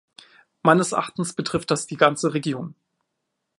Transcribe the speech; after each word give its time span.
Meines 0.63 0.93
Erachtens 0.93 1.33
betrifft 1.35 1.69
das 1.69 1.85
die 1.85 1.95
ganze 1.95 2.33
Region. 2.33 2.73